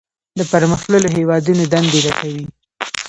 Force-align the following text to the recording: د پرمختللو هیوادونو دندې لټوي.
د 0.37 0.39
پرمختللو 0.51 1.09
هیوادونو 1.17 1.63
دندې 1.71 1.99
لټوي. 2.05 2.45